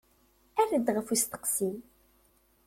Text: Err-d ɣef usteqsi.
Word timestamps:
Err-d 0.61 0.87
ɣef 0.95 1.07
usteqsi. 1.13 1.71